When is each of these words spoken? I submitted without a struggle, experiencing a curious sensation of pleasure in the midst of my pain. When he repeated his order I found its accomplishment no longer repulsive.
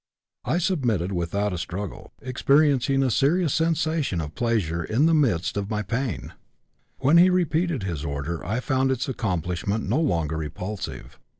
I 0.45 0.57
submitted 0.57 1.11
without 1.11 1.53
a 1.53 1.59
struggle, 1.59 2.11
experiencing 2.23 3.03
a 3.03 3.11
curious 3.11 3.53
sensation 3.53 4.19
of 4.19 4.33
pleasure 4.33 4.83
in 4.83 5.05
the 5.05 5.13
midst 5.13 5.57
of 5.57 5.69
my 5.69 5.83
pain. 5.83 6.33
When 6.97 7.17
he 7.17 7.29
repeated 7.29 7.83
his 7.83 8.03
order 8.03 8.43
I 8.43 8.61
found 8.61 8.89
its 8.91 9.07
accomplishment 9.07 9.87
no 9.87 9.99
longer 9.99 10.37
repulsive. 10.37 11.19